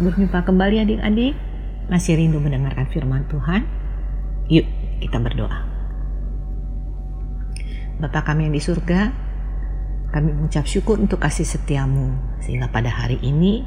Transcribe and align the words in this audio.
Berjumpa 0.00 0.48
kembali 0.48 0.80
adik-adik. 0.80 1.36
Masih 1.92 2.16
rindu 2.16 2.40
mendengarkan 2.40 2.88
firman 2.88 3.28
Tuhan? 3.28 3.68
Yuk 4.48 4.64
kita 5.04 5.20
berdoa. 5.20 5.68
Bapa 8.00 8.24
kami 8.24 8.48
yang 8.48 8.56
di 8.56 8.64
surga, 8.64 9.12
kami 10.08 10.32
mengucap 10.32 10.64
syukur 10.64 10.96
untuk 10.96 11.20
kasih 11.20 11.44
setiamu 11.44 12.16
sehingga 12.40 12.72
pada 12.72 12.88
hari 12.88 13.20
ini 13.20 13.60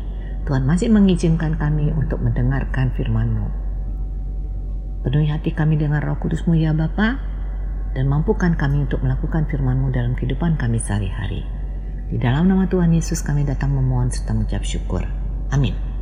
Tuhan 0.49 0.65
masih 0.65 0.89
mengizinkan 0.89 1.53
kami 1.53 1.93
untuk 1.93 2.17
mendengarkan 2.17 2.89
firman-Mu. 2.97 3.47
Penuhi 5.05 5.29
hati 5.29 5.53
kami 5.53 5.77
dengan 5.77 6.01
roh 6.01 6.17
kudus-Mu 6.17 6.57
ya 6.57 6.73
Bapa, 6.73 7.21
dan 7.93 8.09
mampukan 8.09 8.57
kami 8.57 8.89
untuk 8.89 9.05
melakukan 9.05 9.45
firman-Mu 9.45 9.93
dalam 9.93 10.17
kehidupan 10.17 10.57
kami 10.57 10.81
sehari-hari. 10.81 11.45
Di 12.09 12.17
dalam 12.17 12.49
nama 12.49 12.65
Tuhan 12.65 12.89
Yesus 12.89 13.21
kami 13.21 13.45
datang 13.45 13.69
memohon 13.69 14.09
serta 14.09 14.33
mengucap 14.33 14.65
syukur. 14.65 15.05
Amin. 15.53 15.92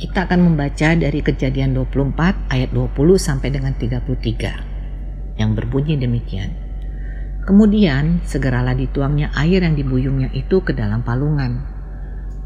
Kita 0.00 0.24
akan 0.24 0.48
membaca 0.48 0.96
dari 0.96 1.20
kejadian 1.20 1.76
24 1.76 2.48
ayat 2.48 2.72
20 2.72 3.20
sampai 3.20 3.52
dengan 3.52 3.76
33 3.76 5.36
yang 5.36 5.52
berbunyi 5.52 6.00
demikian. 6.00 6.56
Kemudian 7.44 8.24
segeralah 8.24 8.72
dituangnya 8.72 9.28
air 9.36 9.60
yang 9.60 9.76
dibuyungnya 9.76 10.32
itu 10.32 10.64
ke 10.64 10.72
dalam 10.72 11.04
palungan. 11.04 11.60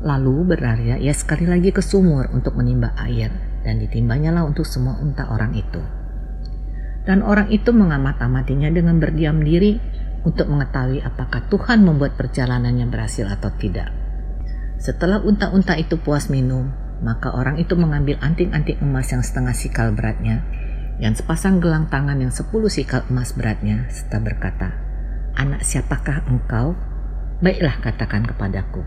Lalu 0.03 0.51
berlari 0.51 0.99
ia 0.99 1.15
sekali 1.15 1.47
lagi 1.47 1.71
ke 1.71 1.79
sumur 1.79 2.27
untuk 2.35 2.59
menimba 2.59 2.91
air 2.99 3.31
dan 3.63 3.79
ditimbanya 3.79 4.35
lah 4.35 4.43
untuk 4.43 4.67
semua 4.67 4.99
unta 4.99 5.31
orang 5.31 5.55
itu. 5.55 5.79
Dan 7.07 7.23
orang 7.23 7.55
itu 7.55 7.71
mengamat-amatinya 7.71 8.67
dengan 8.75 8.99
berdiam 8.99 9.39
diri 9.39 9.79
untuk 10.27 10.51
mengetahui 10.51 11.07
apakah 11.07 11.47
Tuhan 11.47 11.87
membuat 11.87 12.19
perjalanannya 12.19 12.91
berhasil 12.91 13.31
atau 13.31 13.55
tidak. 13.55 13.95
Setelah 14.83 15.23
unta-unta 15.23 15.79
itu 15.79 15.97
puas 16.03 16.27
minum, 16.27 16.84
maka 17.03 17.35
orang 17.35 17.59
itu 17.59 17.75
mengambil 17.75 18.21
anting-anting 18.23 18.79
emas 18.83 19.11
yang 19.11 19.25
setengah 19.25 19.57
sikal 19.57 19.91
beratnya 19.91 20.45
dan 21.03 21.19
sepasang 21.19 21.59
gelang 21.59 21.91
tangan 21.91 22.21
yang 22.21 22.31
sepuluh 22.31 22.71
sikal 22.71 23.03
emas 23.11 23.35
beratnya 23.35 23.91
serta 23.91 24.23
berkata, 24.23 24.69
Anak 25.35 25.67
siapakah 25.67 26.23
engkau? 26.31 26.79
Baiklah 27.43 27.83
katakan 27.83 28.23
kepadaku. 28.23 28.87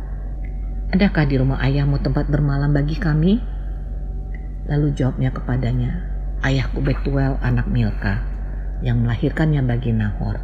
Adakah 0.95 1.27
di 1.27 1.36
rumah 1.36 1.59
ayahmu 1.59 1.99
tempat 1.99 2.31
bermalam 2.31 2.72
bagi 2.72 2.95
kami? 2.95 3.44
Lalu 4.71 4.95
jawabnya 4.95 5.36
kepadanya, 5.36 5.92
Ayahku 6.39 6.80
Betuel 6.80 7.36
anak 7.44 7.67
Milka, 7.67 8.23
yang 8.80 9.03
melahirkannya 9.03 9.59
bagi 9.67 9.92
Nahor. 9.92 10.39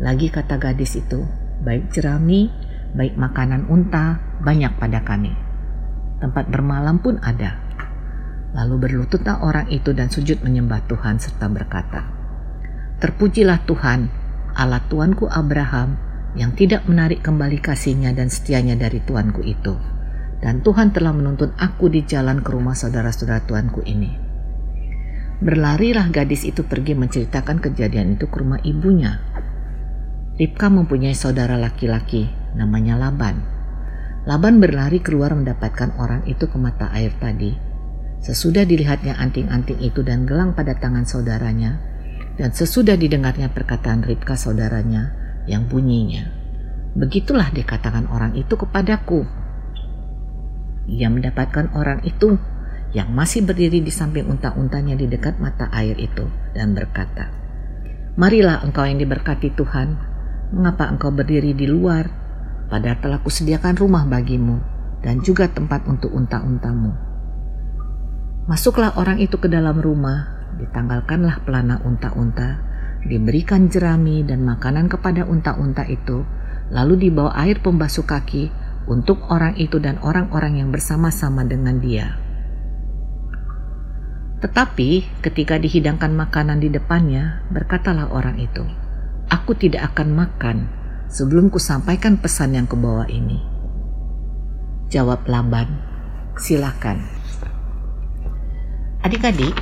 Lagi 0.00 0.32
kata 0.32 0.56
gadis 0.56 0.96
itu, 0.96 1.28
baik 1.60 1.92
jerami 1.92 2.48
baik 2.94 3.18
makanan 3.18 3.66
unta, 3.66 4.22
banyak 4.40 4.70
pada 4.78 5.02
kami. 5.02 5.34
Tempat 6.22 6.50
bermalam 6.50 7.02
pun 7.02 7.18
ada. 7.22 7.58
Lalu 8.54 8.86
berlututlah 8.86 9.42
orang 9.42 9.66
itu 9.70 9.90
dan 9.90 10.12
sujud 10.12 10.42
menyembah 10.46 10.86
Tuhan 10.86 11.18
serta 11.18 11.50
berkata, 11.50 12.06
Terpujilah 13.02 13.66
Tuhan, 13.66 14.06
Allah 14.54 14.78
Tuanku 14.86 15.26
Abraham, 15.26 15.98
yang 16.38 16.54
tidak 16.54 16.86
menarik 16.86 17.22
kembali 17.22 17.58
kasihnya 17.58 18.14
dan 18.14 18.30
setianya 18.30 18.78
dari 18.78 19.02
Tuanku 19.02 19.42
itu. 19.42 19.74
Dan 20.38 20.60
Tuhan 20.62 20.94
telah 20.94 21.10
menuntun 21.10 21.56
aku 21.58 21.90
di 21.90 22.06
jalan 22.06 22.44
ke 22.44 22.50
rumah 22.54 22.76
saudara-saudara 22.78 23.42
Tuanku 23.48 23.82
ini. 23.86 24.12
Berlarilah 25.42 26.08
gadis 26.14 26.46
itu 26.46 26.62
pergi 26.62 26.94
menceritakan 26.94 27.58
kejadian 27.58 28.14
itu 28.14 28.30
ke 28.30 28.36
rumah 28.38 28.62
ibunya. 28.62 29.18
Ribka 30.38 30.70
mempunyai 30.70 31.14
saudara 31.14 31.58
laki-laki, 31.58 32.30
namanya 32.54 32.98
Laban. 32.98 33.53
Laban 34.24 34.56
berlari 34.56 35.04
keluar 35.04 35.36
mendapatkan 35.36 36.00
orang 36.00 36.24
itu 36.24 36.48
ke 36.48 36.56
mata 36.56 36.88
air 36.96 37.12
tadi. 37.20 37.52
Sesudah 38.24 38.64
dilihatnya 38.64 39.20
anting-anting 39.20 39.84
itu 39.84 40.00
dan 40.00 40.24
gelang 40.24 40.56
pada 40.56 40.72
tangan 40.80 41.04
saudaranya, 41.04 41.76
dan 42.40 42.56
sesudah 42.56 42.96
didengarnya 42.96 43.52
perkataan 43.52 44.00
Ribka 44.00 44.32
saudaranya 44.32 45.12
yang 45.44 45.68
bunyinya, 45.68 46.24
Begitulah 46.94 47.50
dikatakan 47.50 48.06
orang 48.06 48.38
itu 48.38 48.54
kepadaku. 48.54 49.26
Ia 50.86 51.10
mendapatkan 51.10 51.74
orang 51.74 52.06
itu 52.06 52.38
yang 52.94 53.10
masih 53.10 53.42
berdiri 53.42 53.82
di 53.82 53.90
samping 53.90 54.30
unta-untanya 54.30 54.94
di 54.94 55.10
dekat 55.10 55.42
mata 55.42 55.66
air 55.74 55.98
itu 55.98 56.30
dan 56.54 56.72
berkata, 56.72 57.34
Marilah 58.14 58.62
engkau 58.62 58.86
yang 58.86 59.02
diberkati 59.02 59.58
Tuhan, 59.58 59.98
mengapa 60.54 60.86
engkau 60.86 61.10
berdiri 61.10 61.50
di 61.50 61.66
luar 61.66 62.23
Padahal 62.68 62.98
telah 63.00 63.20
kusediakan 63.20 63.76
rumah 63.76 64.08
bagimu 64.08 64.60
dan 65.04 65.20
juga 65.20 65.46
tempat 65.52 65.84
untuk 65.84 66.10
unta-untamu. 66.16 66.96
Masuklah 68.48 68.96
orang 68.96 69.20
itu 69.20 69.36
ke 69.36 69.48
dalam 69.48 69.80
rumah, 69.80 70.52
ditanggalkanlah 70.56 71.44
pelana 71.44 71.80
unta-unta, 71.84 72.60
diberikan 73.04 73.68
jerami 73.68 74.24
dan 74.24 74.44
makanan 74.44 74.88
kepada 74.88 75.28
unta-unta 75.28 75.84
itu, 75.88 76.24
lalu 76.72 77.08
dibawa 77.08 77.36
air 77.44 77.60
pembasuh 77.60 78.04
kaki 78.04 78.48
untuk 78.84 79.20
orang 79.32 79.56
itu 79.56 79.80
dan 79.80 80.00
orang-orang 80.00 80.60
yang 80.60 80.68
bersama-sama 80.72 81.44
dengan 81.44 81.80
dia. 81.80 82.16
Tetapi 84.44 85.24
ketika 85.24 85.56
dihidangkan 85.56 86.12
makanan 86.12 86.60
di 86.60 86.68
depannya, 86.68 87.44
berkatalah 87.48 88.12
orang 88.12 88.36
itu, 88.36 88.64
"Aku 89.32 89.56
tidak 89.56 89.96
akan 89.96 90.08
makan 90.12 90.56
sebelum 91.08 91.52
ku 91.52 91.62
sampaikan 91.62 92.18
pesan 92.18 92.56
yang 92.58 92.66
kubawa 92.66 93.06
ini? 93.06 93.38
Jawab 94.90 95.26
Laban, 95.26 95.66
silakan. 96.38 97.02
Adik-adik, 99.04 99.54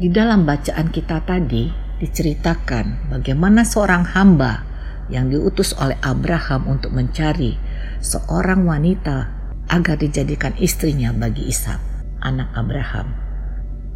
di 0.00 0.08
dalam 0.10 0.42
bacaan 0.42 0.90
kita 0.90 1.22
tadi 1.22 1.70
diceritakan 2.02 3.12
bagaimana 3.14 3.62
seorang 3.62 4.02
hamba 4.12 4.66
yang 5.12 5.30
diutus 5.30 5.76
oleh 5.78 5.94
Abraham 6.02 6.66
untuk 6.66 6.90
mencari 6.90 7.54
seorang 8.02 8.66
wanita 8.66 9.30
agar 9.70 9.96
dijadikan 9.96 10.52
istrinya 10.58 11.14
bagi 11.14 11.48
Ishak, 11.48 11.78
anak 12.24 12.50
Abraham. 12.56 13.14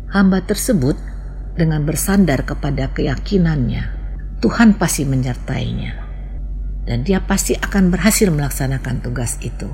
Hamba 0.08 0.40
tersebut 0.40 0.96
dengan 1.58 1.84
bersandar 1.84 2.46
kepada 2.46 2.88
keyakinannya, 2.94 3.84
Tuhan 4.40 4.78
pasti 4.78 5.04
menyertainya 5.04 6.07
dan 6.88 7.04
dia 7.04 7.20
pasti 7.20 7.52
akan 7.52 7.92
berhasil 7.92 8.32
melaksanakan 8.32 9.04
tugas 9.04 9.36
itu. 9.44 9.68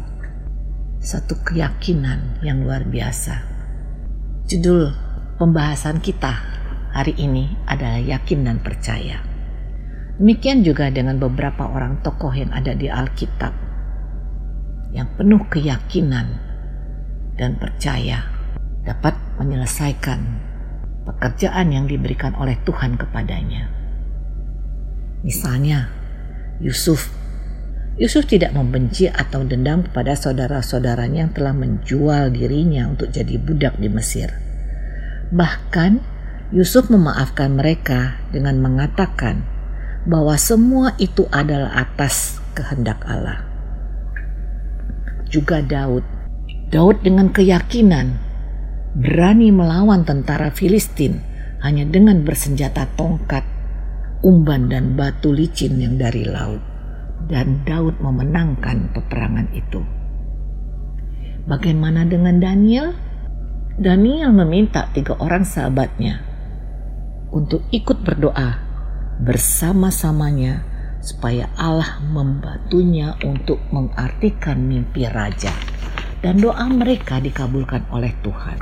Satu 0.99 1.39
keyakinan 1.47 2.43
yang 2.43 2.67
luar 2.67 2.83
biasa. 2.83 3.39
Judul 4.51 4.91
pembahasan 5.39 6.03
kita 6.03 6.43
hari 6.91 7.15
ini 7.15 7.55
adalah 7.71 8.03
yakin 8.03 8.43
dan 8.43 8.59
percaya. 8.59 9.23
Demikian 10.19 10.67
juga 10.67 10.91
dengan 10.91 11.23
beberapa 11.23 11.71
orang 11.71 12.03
tokoh 12.03 12.35
yang 12.35 12.51
ada 12.51 12.75
di 12.75 12.91
Alkitab 12.91 13.55
yang 14.95 15.11
penuh 15.15 15.43
keyakinan 15.51 16.27
dan 17.35 17.59
percaya 17.59 18.27
dapat 18.87 19.15
menyelesaikan 19.43 20.23
pekerjaan 21.03 21.75
yang 21.75 21.87
diberikan 21.91 22.35
oleh 22.39 22.55
Tuhan 22.63 22.95
kepadanya. 22.95 23.71
Misalnya, 25.27 26.04
Yusuf. 26.63 27.11
Yusuf 27.95 28.27
tidak 28.27 28.55
membenci 28.55 29.07
atau 29.07 29.47
dendam 29.47 29.87
kepada 29.87 30.19
saudara-saudaranya 30.19 31.31
yang 31.31 31.33
telah 31.35 31.55
menjual 31.55 32.35
dirinya 32.35 32.91
untuk 32.91 33.15
jadi 33.15 33.39
budak 33.39 33.79
di 33.79 33.87
Mesir. 33.87 34.35
Bahkan 35.31 36.03
Yusuf 36.51 36.91
memaafkan 36.91 37.55
mereka 37.55 38.19
dengan 38.35 38.59
mengatakan 38.59 39.47
bahwa 40.05 40.37
semua 40.37 40.93
itu 41.01 41.27
adalah 41.31 41.75
atas 41.75 42.39
kehendak 42.53 43.03
Allah. 43.07 43.47
Juga 45.31 45.63
Daud. 45.63 46.05
Daud 46.71 47.03
dengan 47.03 47.31
keyakinan 47.31 48.19
berani 48.95 49.51
melawan 49.51 50.07
tentara 50.07 50.51
Filistin 50.55 51.23
hanya 51.63 51.87
dengan 51.87 52.23
bersenjata 52.23 52.87
tongkat 52.95 53.54
umban 54.25 54.73
dan 54.73 54.97
batu 54.97 55.31
licin 55.31 55.77
yang 55.77 56.01
dari 56.01 56.25
laut. 56.25 56.65
Dan 57.25 57.65
Daud 57.65 58.01
memenangkan 58.01 58.93
peperangan 58.93 59.49
itu. 59.57 59.81
Bagaimana 61.45 62.09
dengan 62.09 62.41
Daniel? 62.41 62.97
Daniel 63.77 64.33
meminta 64.33 64.89
tiga 64.93 65.17
orang 65.21 65.45
sahabatnya 65.45 66.21
untuk 67.35 67.67
ikut 67.75 68.07
berdoa 68.07 68.61
bersama-samanya 69.25 70.63
supaya 71.03 71.51
Allah 71.59 72.01
membantunya 72.07 73.19
untuk 73.27 73.59
mengartikan 73.75 74.63
mimpi 74.63 75.05
raja 75.11 75.51
dan 76.23 76.41
doa 76.41 76.65
mereka 76.71 77.19
dikabulkan 77.19 77.85
oleh 77.91 78.15
Tuhan. 78.23 78.57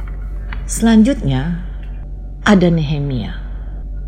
Selanjutnya 0.64 1.62
ada 2.42 2.66
Nehemia 2.72 3.51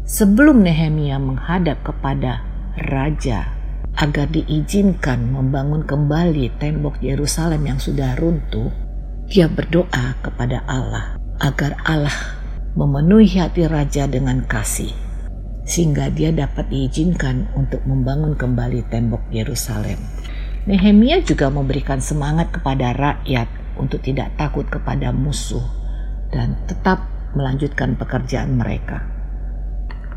Sebelum 0.05 0.61
Nehemia 0.61 1.17
menghadap 1.17 1.81
kepada 1.81 2.45
raja 2.77 3.57
agar 3.97 4.29
diizinkan 4.29 5.33
membangun 5.33 5.81
kembali 5.81 6.61
tembok 6.61 7.01
Yerusalem 7.01 7.65
yang 7.65 7.81
sudah 7.81 8.13
runtuh, 8.21 8.69
dia 9.25 9.49
berdoa 9.49 10.13
kepada 10.21 10.61
Allah 10.69 11.17
agar 11.41 11.81
Allah 11.89 12.37
memenuhi 12.77 13.33
hati 13.41 13.65
raja 13.65 14.05
dengan 14.05 14.45
kasih 14.45 14.93
sehingga 15.65 16.13
dia 16.13 16.29
dapat 16.37 16.69
diizinkan 16.69 17.49
untuk 17.57 17.81
membangun 17.89 18.37
kembali 18.37 18.85
tembok 18.93 19.25
Yerusalem. 19.33 19.97
Nehemia 20.69 21.25
juga 21.25 21.49
memberikan 21.49 22.05
semangat 22.05 22.53
kepada 22.53 22.93
rakyat 22.93 23.49
untuk 23.81 24.05
tidak 24.05 24.37
takut 24.37 24.69
kepada 24.69 25.17
musuh 25.17 25.65
dan 26.29 26.61
tetap 26.69 27.09
melanjutkan 27.33 27.97
pekerjaan 27.97 28.61
mereka. 28.61 29.14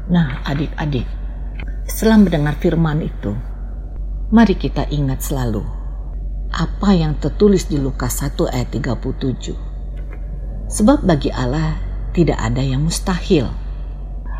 Nah, 0.07 0.39
adik-adik, 0.48 1.04
setelah 1.83 2.24
mendengar 2.24 2.56
firman 2.63 3.04
itu, 3.04 3.36
mari 4.31 4.56
kita 4.56 4.88
ingat 4.88 5.19
selalu 5.19 5.68
apa 6.48 6.95
yang 6.95 7.19
tertulis 7.19 7.68
di 7.68 7.75
Lukas 7.75 8.24
1 8.24 8.48
ayat 8.48 8.71
37. 8.71 10.71
Sebab 10.71 11.04
bagi 11.04 11.27
Allah 11.27 11.75
tidak 12.15 12.39
ada 12.39 12.63
yang 12.63 12.88
mustahil. 12.88 13.51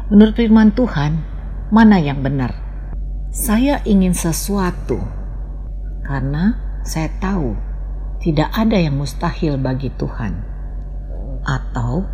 Menurut 0.08 0.40
firman 0.40 0.72
Tuhan, 0.72 1.19
mana 1.68 2.00
yang 2.00 2.24
benar? 2.24 2.56
Saya 3.36 3.84
ingin 3.84 4.16
sesuatu 4.16 5.04
karena 6.08 6.56
saya 6.88 7.12
tahu 7.19 7.60
tidak 8.24 8.56
ada 8.56 8.80
yang 8.80 8.96
mustahil 8.96 9.60
bagi 9.60 9.92
Tuhan. 10.00 10.31
Atau 11.44 12.08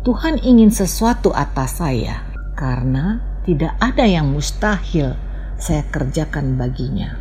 Tuhan 0.00 0.40
ingin 0.40 0.72
sesuatu 0.72 1.28
atas 1.36 1.76
saya 1.76 2.29
karena 2.60 3.24
tidak 3.48 3.72
ada 3.80 4.04
yang 4.04 4.28
mustahil 4.36 5.16
saya 5.56 5.80
kerjakan 5.88 6.60
baginya. 6.60 7.16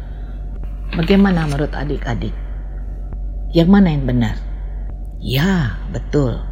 Bagaimana 0.92 1.48
menurut 1.48 1.72
adik-adik? 1.72 2.36
Yang 3.56 3.70
mana 3.72 3.88
yang 3.96 4.04
benar? 4.04 4.36
Ya, 5.24 5.80
betul. 5.96 6.44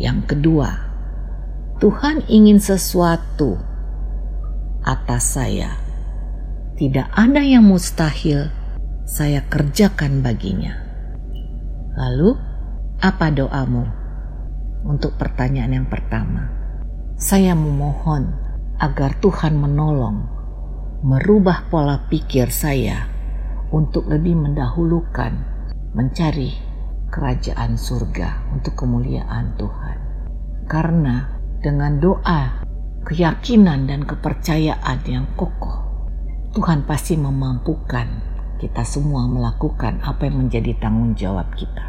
Yang 0.00 0.32
kedua, 0.32 0.72
Tuhan 1.84 2.24
ingin 2.32 2.64
sesuatu 2.64 3.60
atas 4.88 5.36
saya. 5.36 5.76
Tidak 6.80 7.12
ada 7.12 7.44
yang 7.44 7.68
mustahil 7.68 8.48
saya 9.04 9.44
kerjakan 9.52 10.24
baginya. 10.24 10.80
Lalu, 11.92 12.40
apa 13.04 13.28
doamu 13.28 13.84
untuk 14.88 15.20
pertanyaan 15.20 15.84
yang 15.84 15.88
pertama? 15.92 16.61
Saya 17.22 17.54
memohon 17.54 18.34
agar 18.82 19.14
Tuhan 19.22 19.54
menolong 19.54 20.26
merubah 21.06 21.70
pola 21.70 22.10
pikir 22.10 22.50
saya 22.50 23.06
untuk 23.70 24.10
lebih 24.10 24.34
mendahulukan 24.34 25.30
mencari 25.94 26.50
kerajaan 27.14 27.78
surga 27.78 28.50
untuk 28.58 28.74
kemuliaan 28.74 29.54
Tuhan. 29.54 29.98
Karena 30.66 31.38
dengan 31.62 32.02
doa, 32.02 32.66
keyakinan, 33.06 33.86
dan 33.86 34.02
kepercayaan 34.02 34.98
yang 35.06 35.30
kokoh, 35.38 35.78
Tuhan 36.58 36.82
pasti 36.90 37.14
memampukan 37.14 38.10
kita 38.58 38.82
semua 38.82 39.30
melakukan 39.30 40.02
apa 40.02 40.26
yang 40.26 40.42
menjadi 40.42 40.74
tanggung 40.82 41.14
jawab 41.14 41.46
kita. 41.54 41.86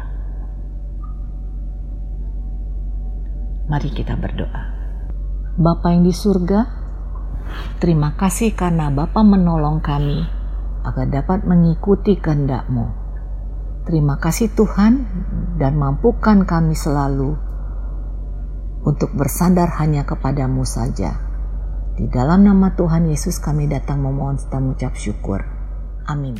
Mari 3.66 3.90
kita 3.90 4.14
berdoa. 4.14 4.73
Bapa 5.54 5.94
yang 5.94 6.02
di 6.02 6.10
surga, 6.10 6.66
terima 7.78 8.18
kasih 8.18 8.58
karena 8.58 8.90
Bapa 8.90 9.22
menolong 9.22 9.78
kami 9.78 10.26
agar 10.82 11.06
dapat 11.06 11.46
mengikuti 11.46 12.18
kehendak-Mu. 12.18 13.06
Terima 13.86 14.18
kasih 14.18 14.50
Tuhan 14.50 15.06
dan 15.54 15.78
mampukan 15.78 16.42
kami 16.42 16.74
selalu 16.74 17.38
untuk 18.82 19.14
bersandar 19.14 19.70
hanya 19.78 20.02
kepadamu 20.02 20.66
saja. 20.66 21.22
Di 21.94 22.10
dalam 22.10 22.42
nama 22.42 22.74
Tuhan 22.74 23.06
Yesus 23.06 23.38
kami 23.38 23.70
datang 23.70 24.02
memohon 24.02 24.34
serta 24.34 24.58
mengucap 24.58 24.98
syukur. 24.98 25.38
Amin. 26.10 26.34